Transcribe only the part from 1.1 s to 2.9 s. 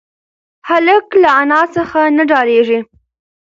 له انا څخه نه ډارېږي.